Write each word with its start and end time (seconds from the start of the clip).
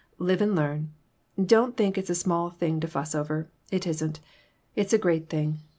Live 0.17 0.41
and 0.41 0.55
learn. 0.55 0.95
Don't 1.39 1.77
think 1.77 1.95
it's 1.95 2.09
a 2.09 2.15
small 2.15 2.49
thing 2.49 2.79
to 2.79 2.87
fuss 2.87 3.13
over. 3.13 3.51
It 3.69 3.85
isn't. 3.85 4.19
It's 4.75 4.93
a 4.93 4.97
great 4.97 5.29
thing. 5.29 5.59